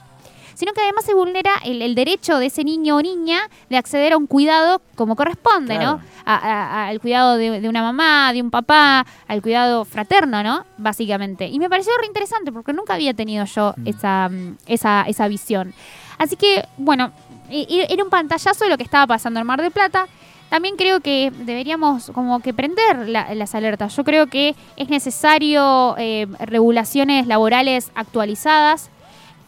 [0.60, 4.12] sino que además se vulnera el, el derecho de ese niño o niña de acceder
[4.12, 5.92] a un cuidado como corresponde, Claro.
[5.96, 6.00] ¿no?
[6.26, 10.42] A- a- a- al cuidado de, de una mamá, de un papá, al cuidado fraterno,
[10.42, 10.64] ¿no?
[10.76, 11.46] Básicamente.
[11.48, 13.86] Y me pareció re interesante porque nunca había tenido yo Mm.
[13.88, 14.30] esa,
[14.66, 15.72] esa, esa visión.
[16.18, 17.10] Así que, bueno,
[17.48, 20.06] e- e- era un pantallazo de lo que estaba pasando en Mar del Plata.
[20.50, 23.96] También creo que deberíamos como que prender la- las alertas.
[23.96, 28.90] Yo creo que es necesario eh, regulaciones laborales actualizadas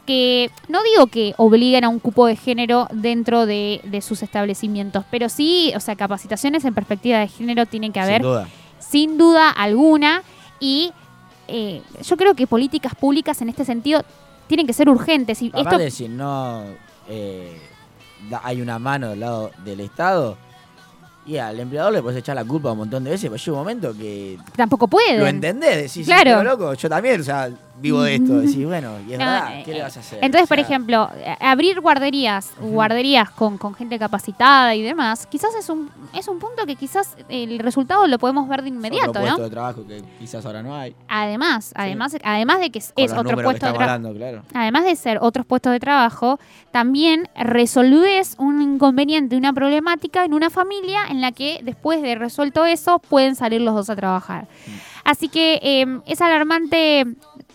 [0.07, 5.05] que no digo que obliguen a un cupo de género dentro de, de sus establecimientos,
[5.11, 8.49] pero sí, o sea, capacitaciones en perspectiva de género tienen que haber Sin duda.
[8.79, 10.23] sin duda alguna
[10.61, 10.93] y
[11.49, 14.03] eh, yo creo que políticas públicas en este sentido
[14.47, 16.65] tienen que ser urgentes y esto Aparte, si no
[17.09, 17.59] eh,
[18.43, 20.37] hay una mano del lado del Estado,
[21.25, 23.59] y al empleador le puedes echar la culpa un montón de veces, pero llega un
[23.59, 25.21] momento que tampoco pueden.
[25.21, 26.23] lo entendés, decís, Claro.
[26.23, 26.43] claro.
[26.43, 27.49] loco, yo también, o sea,
[27.83, 30.19] vivo de esto, decís, bueno, y es No, verdad, eh, ¿qué le vas a hacer?
[30.23, 35.69] Entonces, O por ejemplo, abrir guarderías, guarderías con, con gente capacitada y demás, quizás es
[35.69, 39.29] un, es un punto que quizás el resultado lo podemos ver de inmediato, otro ¿no?
[39.29, 40.95] puesto de trabajo que quizás ahora no hay.
[41.09, 44.15] Además, además, además de que es, otro puesto de trabajo.
[44.15, 44.43] claro.
[44.55, 46.39] además de ser otros puestos de trabajo,
[46.71, 52.65] también resolvés un inconveniente, una problemática en una familia en la que después de resuelto
[52.65, 54.47] eso pueden salir los dos a trabajar.
[55.05, 57.05] Así que eh, es alarmante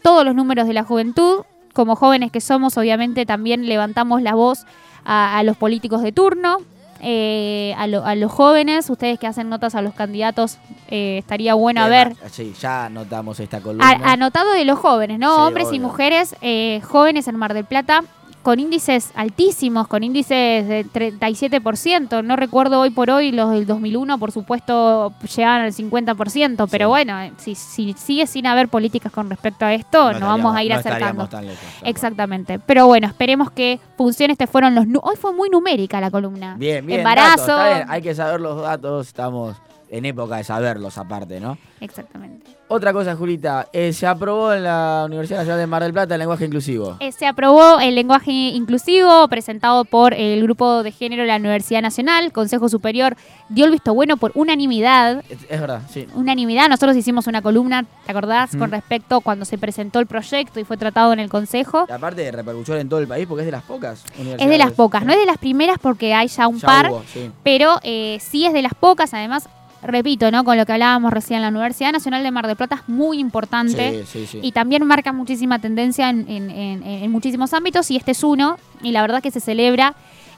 [0.08, 1.42] todos los números de la juventud.
[1.74, 4.66] Como jóvenes que somos, obviamente también levantamos la voz
[5.04, 6.60] a, a los políticos de turno.
[7.02, 10.58] eh, a, lo- a los jóvenes, ustedes que hacen notas a los candidatos,
[10.90, 13.86] eh, estaría bueno ver Sí, ya notamos esta columna.
[13.88, 15.36] a- anotado de los jóvenes, ¿no?
[15.36, 18.02] Sí, Hombres y mujeres eh, jóvenes en Mar del Plata
[18.48, 22.24] con índices altísimos, con índices de 37%.
[22.24, 26.90] No recuerdo hoy por hoy, los del 2001, por supuesto, llegaban al 50%, pero Sí.
[26.90, 30.64] bueno, eh, si, si sigue sin haber políticas con respecto a esto, nos vamos a
[30.64, 31.28] ir no acercando.
[31.28, 31.60] tan lejos.
[31.84, 32.58] Exactamente.
[32.60, 34.32] Pero bueno, esperemos que funcione.
[34.32, 34.86] Este fueron los.
[35.02, 36.56] Hoy fue muy numérica la columna.
[36.58, 37.00] Bien, bien.
[37.02, 37.48] Embarazo.
[37.48, 39.58] datos, está bien, Hay que saber los datos, estamos
[39.90, 41.58] en época de saberlos aparte, ¿no?
[41.80, 42.46] Exactamente.
[42.70, 46.20] Otra cosa, Julita, eh, se aprobó en la Universidad Nacional de Mar del Plata el
[46.20, 46.98] lenguaje inclusivo.
[47.00, 51.82] Eh, se aprobó el lenguaje inclusivo presentado por el Grupo de Género de la Universidad
[51.82, 52.34] Nacional.
[52.34, 53.16] Consejo Superior
[53.48, 55.24] dio el visto bueno por unanimidad.
[55.30, 56.08] Es, es verdad, sí.
[56.14, 58.54] Unanimidad, nosotros hicimos una columna, ¿te acordás?
[58.54, 58.60] Mm.
[58.60, 61.86] Con respecto cuando se presentó el proyecto y fue tratado en el Consejo.
[61.88, 64.42] Y aparte de repercusión en todo el país porque es de las pocas universidades.
[64.42, 66.92] Es de las pocas, no es de las primeras porque hay ya un Ya par,
[66.92, 67.32] hubo, sí.
[67.44, 69.14] pero eh, sí es de las pocas.
[69.14, 69.48] Además,
[69.84, 70.44] repito, ¿no?
[70.44, 74.04] Con lo que hablábamos recién, la Universidad Nacional de Mar del Plata es muy importante.
[74.06, 74.40] Sí, sí, sí.
[74.42, 78.58] Y también marca muchísima tendencia en, en- en- en muchísimos ámbitos y este es uno
[78.82, 79.94] y la verdad que se celebra.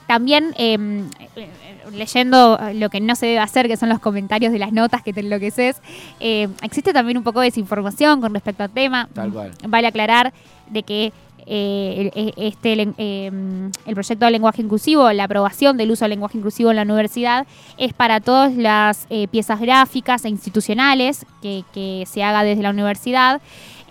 [0.07, 0.75] También eh,
[1.35, 1.49] eh,
[1.93, 5.13] leyendo lo que no se debe hacer, que son los comentarios de las notas que
[5.13, 5.77] te enloqueces,
[6.19, 9.07] eh, existe también un poco de desinformación con respecto al tema.
[9.13, 9.51] Tal cual.
[9.67, 10.33] Vale aclarar
[10.67, 11.13] de que
[11.51, 13.31] eh, el- eh, este, eh,
[13.85, 17.47] el proyecto de lenguaje inclusivo, la aprobación del uso del lenguaje inclusivo en la universidad,
[17.77, 22.69] es para todas las eh, piezas gráficas e institucionales que, que se haga desde la
[22.69, 23.41] universidad.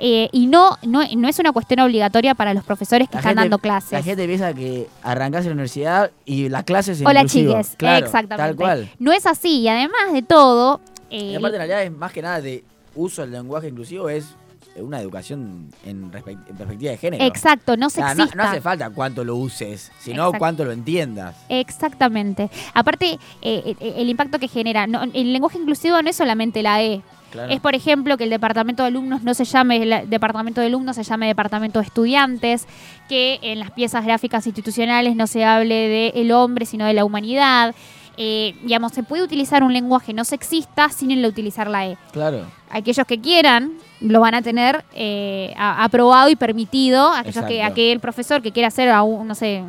[0.01, 3.31] eh, y no, no, no es una cuestión obligatoria para los profesores que La están
[3.31, 3.91] gente- dando clases.
[3.91, 7.55] La gente piensa que arrancás en la universidad y las clases Hola inclusivo.
[7.55, 8.47] chiques, Claro, exactamente.
[8.49, 8.89] Tal cual.
[9.01, 12.23] No es así, y además de todo, eh, Y aparte, en realidad, es más que
[12.23, 12.63] nada de
[12.95, 14.37] uso del lenguaje inclusivo, es
[14.83, 17.25] una educación en, perspectiva de género.
[17.25, 18.37] exacto, no O sea, no, sexista.
[18.37, 20.39] no hace falta cuánto lo uses, sino Exacto.
[20.39, 21.37] cuánto lo entiendas.
[21.49, 22.51] Exactamente.
[22.75, 24.87] Aparte, eh, eh, el impacto que genera.
[24.87, 27.03] no- el lenguaje inclusivo no es solamente la E.
[27.31, 27.53] Claro.
[27.53, 30.97] Es, por ejemplo, que el departamento de alumnos no se llame la- departamento de alumnos,
[30.97, 32.67] se llame departamento de estudiantes,
[33.09, 37.05] que en las piezas gráficas institucionales no se hable de el hombre, sino de la
[37.05, 37.75] humanidad.
[38.17, 41.99] Eh, digamos, se puede utilizar un lenguaje no sexista sin el utilizar la E.
[42.13, 42.47] Claro.
[42.71, 47.11] Aquellos que quieran lo van a tener eh, aprobado y permitido.
[47.13, 49.63] Aquellos que aquel profesor que quiera hacer a un, no sé,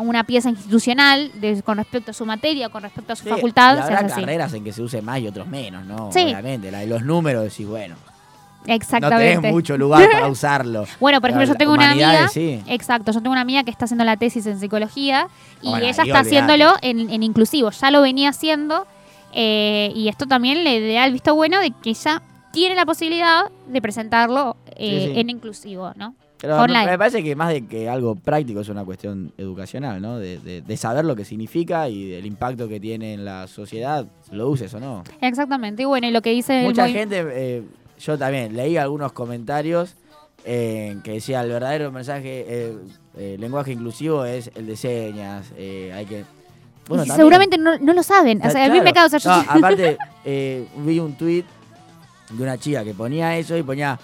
[0.00, 3.76] una- pieza institucional de- con respecto a su materia, con respecto a su Sí, facultad,
[3.76, 4.20] y habrá así.
[4.20, 6.12] carreras en que se use más y otros menos, ¿no?
[6.12, 6.20] Sí.
[6.22, 6.70] Obviamente.
[6.70, 7.96] La de los números decís, bueno,
[8.66, 9.36] no Exactamente.
[9.36, 10.84] tenés mucho lugar para usarlo.
[11.00, 12.28] Bueno, por ejemplo, yo tengo una amiga.
[12.28, 12.62] sí.
[12.68, 15.26] Exacto, yo tengo una amiga que está haciendo la tesis en psicología
[15.62, 17.70] y Bueno, ella está haciéndolo en, en inclusivo.
[17.70, 18.86] Ya lo venía haciendo
[19.32, 23.44] eh, y esto también le da el visto bueno de que ella tiene la posibilidad
[23.68, 25.20] de presentarlo eh, Sí, sí.
[25.20, 26.14] en inclusivo, ¿no?
[26.38, 26.86] Pero Online.
[26.92, 30.18] me, parece que más de que algo práctico es una cuestión educacional, ¿no?
[30.18, 34.06] De, de- de saber lo que significa y del impacto que tiene en la sociedad,
[34.30, 35.04] lo uses o no.
[35.20, 35.82] Exactamente.
[35.82, 37.62] Y bueno, y lo que dice el Mucha gente, eh,
[37.98, 39.96] yo también leí algunos comentarios
[40.46, 42.74] eh, que decía el verdadero mensaje, eh,
[43.18, 46.24] eh, lenguaje inclusivo es el de señas, eh, hay que...
[46.88, 48.40] Bueno, seguramente no, no lo saben.
[48.44, 49.18] O sea, a mí me causa.
[49.26, 51.44] No, aparte, vi un tuit
[52.30, 53.98] de una chica que ponía eso y ponía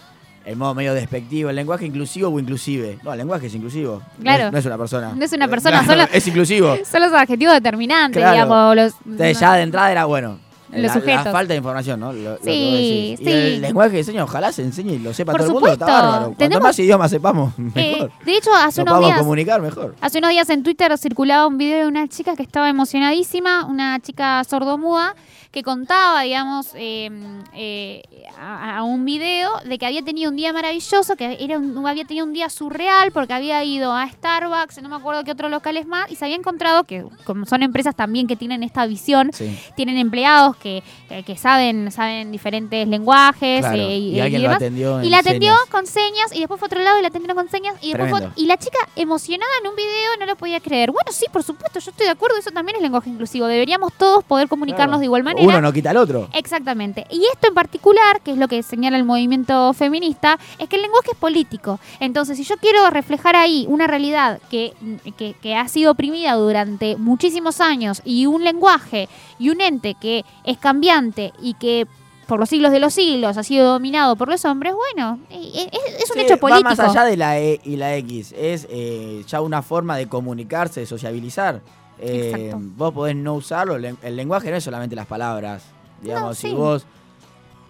[0.45, 2.99] el modo medio despectivo, el lenguaje inclusivo o inclusive.
[3.03, 4.01] No, el lenguaje es inclusivo.
[4.19, 4.47] No Claro.
[4.47, 5.13] es- No es, una persona.
[5.15, 6.77] No es una persona, Claro, solo- Es inclusivo.
[6.91, 8.33] Son los adjetivos determinantes, Claro.
[8.35, 8.77] digamos.
[8.77, 10.39] Los, Entonces ya de entrada era bueno.
[10.73, 12.13] Los la, falta de información, ¿no?
[12.13, 13.19] Lo- lo que Sí, decís.
[13.21, 13.25] sí.
[13.25, 15.73] Y el lenguaje de diseño ojalá se enseñe y lo sepa Por todo el mundo,
[15.73, 16.19] está bárbaro.
[16.25, 18.11] Cuanto Tenemos- más idiomas sepamos, Eh, mejor.
[18.25, 19.19] de hecho, hace Nos unos días.
[19.21, 19.95] comunicar mejor.
[20.01, 24.01] Hace unos días en Twitter circulaba un video de una chica que estaba emocionadísima, una
[24.01, 25.15] chica sordomuda,
[25.57, 27.09] que contaba, digamos, eh,
[27.55, 28.03] eh,
[28.39, 32.05] a, a un video de que había tenido un día maravilloso, que era un- había
[32.05, 35.87] tenido un día surreal porque había ido a Starbucks, no me acuerdo qué otros locales
[35.87, 39.59] más, y se había encontrado que, como son empresas también que tienen esta visión, Sí.
[39.77, 43.77] tienen empleados que, que, que saben, saben diferentes lenguajes Claro.
[43.79, 44.57] eh, y, y, alguien y demás.
[44.59, 45.03] atendió.
[45.03, 45.71] Y la atendió señas.
[45.71, 48.11] con señas y después fue a otro lado y la atendieron con señas y después
[48.11, 50.91] fue- y la chica emocionada en un video no lo podía creer.
[50.93, 53.47] Bueno, sí, por supuesto, yo estoy de acuerdo, eso también es lenguaje inclusivo.
[53.47, 54.99] Deberíamos todos poder comunicarnos Claro.
[54.99, 55.46] de igual manera.
[55.47, 56.29] Uno no quita al otro.
[56.33, 57.07] Exactamente.
[57.11, 60.83] Y esto en particular, que es lo que señala el movimiento feminista, es que el
[60.83, 61.81] lenguaje es político.
[62.01, 64.75] Entonces, si yo quiero reflejar ahí una realidad que,
[65.17, 70.25] que, que ha sido oprimida durante muchísimos años y un lenguaje y un ente que
[70.45, 71.87] es cambiante y que
[72.27, 75.71] por los siglos de los siglos ha sido dominado por los hombres, bueno, eh, eh,
[75.73, 76.65] es, es un Sí, hecho político.
[76.65, 78.35] Va más allá de la E y la X.
[78.37, 81.61] Es eh, ya una forma de comunicarse, de sociabilizar.
[81.99, 83.77] Eh, vos podés no usarlo.
[83.77, 85.63] El, lenguaje no es solamente las palabras.
[86.03, 86.85] Digamos, No, si vos,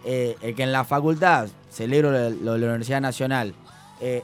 [0.04, 3.54] eh, el que en la facultad, celebro lo, de la Universidad Nacional,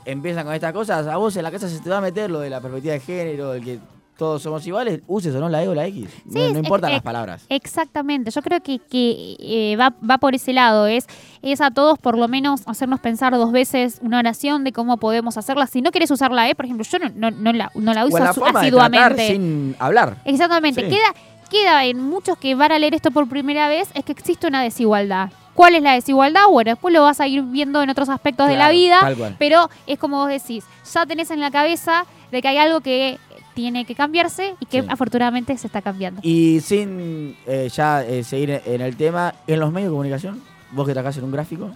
[0.05, 2.41] empiezan con estas cosas, a vos en la casa se te va a meter lo
[2.41, 3.79] de la perspectiva de género, el que
[4.23, 6.09] todos somos iguales, uses o no la E o la X.
[6.27, 7.45] no, es- no importan es- las palabras.
[7.49, 11.07] Exactamente, yo creo que, que, eh, va, va por ese lado, es,
[11.43, 15.37] es a todos por lo menos hacernos pensar dos veces una oración de cómo podemos
[15.37, 15.67] hacerla.
[15.67, 18.07] Si no querés usar la E, por ejemplo, yo no, no, no la, no la
[18.07, 19.27] uso la asiduamente.
[19.29, 20.19] sin hablar.
[20.25, 20.89] Exactamente, Sí.
[20.89, 21.15] queda,
[21.51, 24.63] queda en muchos que van a leer esto por primera vez, es que existe una
[24.63, 25.31] desigualdad.
[25.55, 26.43] ¿Cuál es la desigualdad?
[26.51, 29.69] Bueno, después lo vas a ir viendo en otros aspectos de la Claro, vida, pero
[29.87, 33.19] es como vos decís, ya tenés en la cabeza de que hay algo que
[33.55, 34.87] tiene que cambiarse y que Sí.
[34.91, 36.21] afortunadamente se está cambiando.
[36.25, 40.87] Y sin eh, ya eh, seguir en el tema, en los medios de comunicación, vos
[40.87, 41.71] que trabajás en un gráfico,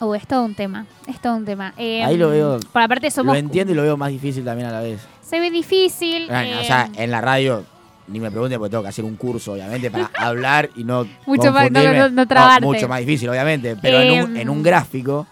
[0.00, 1.74] Uh, es todo un tema, es todo un tema.
[1.76, 3.34] Eh, Ahí lo veo- Por aparte somos...
[3.34, 5.00] lo entiendo y lo veo más difícil también a la vez.
[5.22, 6.26] Se ve difícil.
[6.26, 7.62] Bueno, o sea, en la radio,
[8.08, 11.52] ni me pregunte porque tengo que hacer un curso, obviamente, para hablar y no Mucho
[11.52, 11.98] más- no- confundirme.
[12.00, 12.66] no- no trabarte.
[12.66, 14.42] mucho más difícil, obviamente, pero en, un, Em.
[14.42, 15.24] en un gráfico,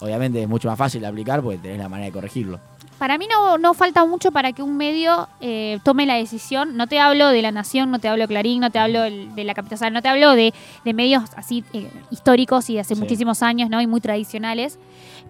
[0.00, 2.58] obviamente es mucho más fácil de aplicar porque tenés la manera de corregirlo.
[2.98, 6.76] Para mí no, no falta mucho para que un medio eh, tome la decisión.
[6.78, 9.44] No te hablo de La Nación, no te hablo de Clarín, no te hablo de
[9.44, 10.54] La Capital, o sea, no te hablo de,
[10.84, 13.00] de medios así eh, históricos y de hace Sí.
[13.00, 13.82] muchísimos años, ¿no?
[13.82, 14.78] Y muy tradicionales.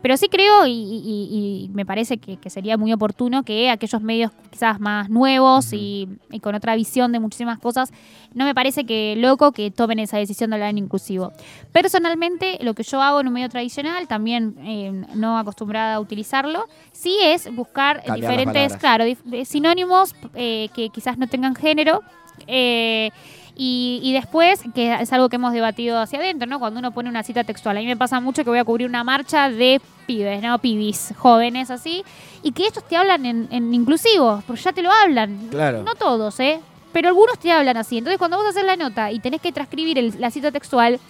[0.02, 4.00] Pero sí creo y, y- y me parece que, que sería muy oportuno que aquellos
[4.02, 7.92] medios quizás más nuevos y, y con otra visión de muchísimas cosas,
[8.32, 11.32] no me parece que loco que tomen esa decisión de hablar en inclusivo.
[11.72, 16.66] Personalmente, lo que yo hago en un medio tradicional, también eh, no acostumbrada a utilizarlo,
[16.92, 22.02] sí es buscar Cambiar diferentes, claro, dif- sinónimos eh, que quizás no tengan género.
[22.46, 23.10] eh,
[23.56, 26.58] y, y después, que es algo que hemos debatido hacia adentro, ¿no?
[26.58, 27.76] Cuando uno pone una cita textual.
[27.76, 30.58] A mí me pasa mucho que voy a cubrir una marcha de pibes, ¿no?
[30.58, 32.04] Pibis, jóvenes así.
[32.42, 35.48] Y que estos te hablan en, en inclusivo, porque ya te lo hablan.
[35.50, 35.82] Claro.
[35.82, 36.60] No todos, ¿eh?
[36.92, 37.98] Pero algunos te hablan así.
[37.98, 41.00] Entonces, cuando vos haces la nota y tenés que transcribir el- la cita textual,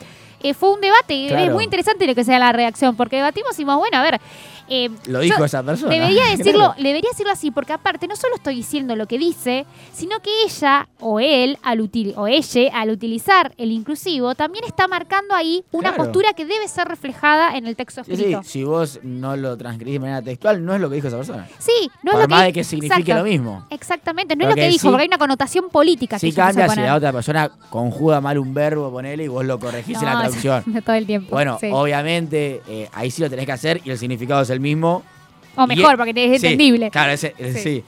[0.43, 1.27] eh, fue un debate.
[1.27, 1.55] Es Claro.
[1.55, 4.21] muy interesante lo que sea la reacción, porque debatimos y dijimos, bueno, a ver.
[4.69, 5.93] Eh, Lo dijo esa persona.
[5.95, 6.75] Debería decirlo, Claro.
[6.83, 10.89] debería decirlo así, porque aparte no solo estoy diciendo lo que dice, sino que ella
[11.01, 15.91] o él, al util- o ella, al utilizar el inclusivo, también está marcando ahí una
[15.91, 16.05] Claro.
[16.05, 18.43] postura que debe ser reflejada en el texto Sí, escrito.
[18.43, 21.17] sí, si vos no lo transcribís de manera textual, no es lo que dijo esa
[21.17, 21.49] persona.
[21.59, 23.23] Sí, no Por es lo más que de que signifique exacto.
[23.25, 23.67] lo mismo.
[23.71, 26.69] Exactamente, no es lo que dijo, sí- porque hay una connotación política Si que cambia
[26.69, 30.13] si la otra persona conjuga mal un verbo, ponele, y vos lo corregís en la
[30.21, 30.65] traducción.
[30.85, 31.31] todo el tiempo.
[31.31, 31.69] Bueno, sí.
[31.73, 35.03] obviamente, eh, ahí sí lo tenés que hacer y el significado es el mismo.
[35.59, 36.91] o mejor, es- porque es Sí, entendible.
[36.91, 37.61] Claro, eh, Sí.
[37.61, 37.85] sí.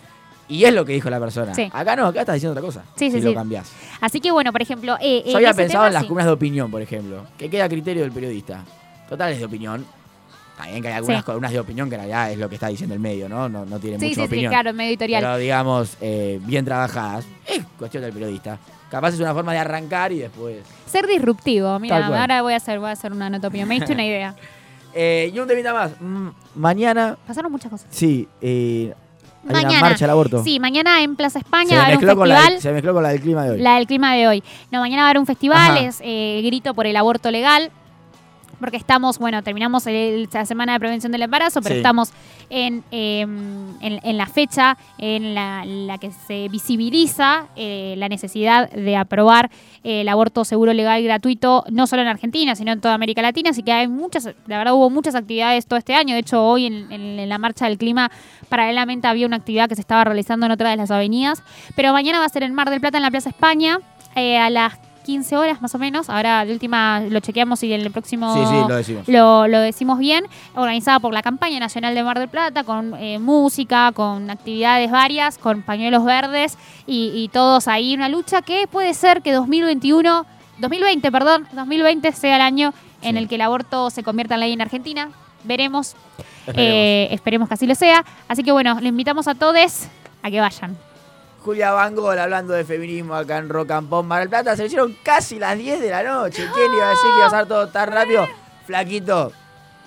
[0.49, 1.55] Y es lo que dijo la persona.
[1.55, 1.69] Sí.
[1.71, 2.83] Acá no, acá estás diciendo otra cosa.
[2.97, 3.71] Sí, sí, si lo cambiás.
[4.01, 6.71] Así que bueno, por ejemplo, eh, Yo había pensado tema en las columnas de opinión,
[6.71, 8.64] por ejemplo, que queda a criterio del periodista.
[9.09, 9.85] Total es de opinión.
[10.57, 12.95] También que hay algunas columnas de opinión que en realidad es lo que está diciendo
[12.95, 13.49] el medio, ¿no?
[13.49, 14.51] No, no tiene mucha sí, sí, opinión.
[14.51, 15.23] claro, medio editorial.
[15.23, 17.27] Pero digamos, eh, bien trabajadas.
[17.47, 18.59] Es cuestión del periodista.
[18.91, 20.57] Capaz es una forma de arrancar y después.
[20.87, 21.79] Ser disruptivo.
[21.79, 23.69] Mira, ahora voy a hacer, voy a hacer una nota opinión.
[23.69, 24.35] Me diste una idea.
[24.95, 25.93] Eh, y un temita más.
[26.01, 27.86] Mm, mañana, Pasaron muchas cosas.
[27.91, 28.95] sí, eh,
[29.45, 29.80] hay una Mañana.
[29.80, 30.43] marcha al aborto.
[30.45, 32.53] Sí, mañana en Plaza se, España va a haber un la, festival.
[32.55, 33.59] del- se mezcló con la del clima de hoy.
[33.61, 34.43] La del clima de hoy.
[34.70, 35.80] No, mañana va a haber un festival, Ajá.
[35.80, 37.70] es eh, grito por el aborto legal.
[38.61, 41.79] Porque estamos, bueno, terminamos el- la semana de prevención del embarazo, pero Sí.
[41.79, 42.11] estamos
[42.51, 48.71] en, eh, en, en la fecha en la, la que se visibiliza eh, la necesidad
[48.71, 49.51] de aprobar
[49.85, 53.23] eh, el aborto seguro, legal y gratuito, no solo en Argentina, sino en toda América
[53.23, 53.51] Latina.
[53.51, 56.15] Así que hay muchas, la verdad hubo muchas actividades todo este año.
[56.15, 58.11] De hecho, hoy en, en- en la marcha del clima,
[58.49, 61.43] paralelamente había una actividad que se estaba realizando en otra de las avenidas.
[61.77, 63.79] Pero mañana va a ser en Mar del Plata, en la Plaza España,
[64.17, 64.79] eh, a las
[65.09, 66.11] 15 horas más o menos.
[66.11, 69.09] Ahora, de última, lo chequeamos y en el próximo Sí, sí, lo decimos.
[69.09, 73.19] lo, lo decimos bien, organizada por la campaña nacional de Mar del Plata, con eh,
[73.19, 77.95] música, con actividades varias, con pañuelos verdes y, y todos ahí.
[77.95, 80.27] Una lucha que puede ser que 2021,
[80.59, 84.53] 2020, perdón, 2020 sea el año en el que el aborto se convierta en ley
[84.53, 85.09] en Argentina.
[85.45, 85.95] Veremos,
[86.47, 86.55] Esperemos.
[86.71, 88.05] eh, esperemos que así lo sea.
[88.29, 89.87] Así que bueno, le invitamos a todos
[90.23, 90.77] a que vayan.
[91.45, 94.55] Julia Bangol hablando de feminismo acá en Rock and Pop Mar del Plata.
[94.57, 96.45] Se le hicieron casi las 10 de la noche.
[96.55, 98.26] ¿Quién iba a decir que iba a ser todo tan rápido?
[98.66, 99.32] Flaquito,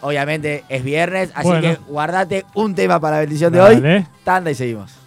[0.02, 1.62] obviamente es viernes, así Bueno.
[1.62, 4.06] que guardate un tema para la bendición de hoy.
[4.24, 5.01] Tanda y seguimos.